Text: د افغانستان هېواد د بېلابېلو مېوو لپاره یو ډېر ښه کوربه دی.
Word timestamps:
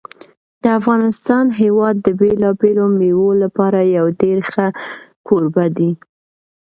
د 0.63 0.65
افغانستان 0.79 1.45
هېواد 1.61 1.95
د 2.05 2.07
بېلابېلو 2.19 2.85
مېوو 2.99 3.29
لپاره 3.43 3.79
یو 3.97 4.05
ډېر 4.21 4.39
ښه 4.51 4.67
کوربه 5.27 5.65
دی. 5.77 5.91